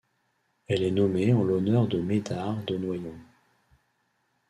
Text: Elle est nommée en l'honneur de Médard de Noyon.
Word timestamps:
Elle 0.65 0.81
est 0.81 0.89
nommée 0.89 1.31
en 1.31 1.43
l'honneur 1.43 1.87
de 1.87 1.99
Médard 2.01 2.63
de 2.65 2.75
Noyon. 2.75 3.13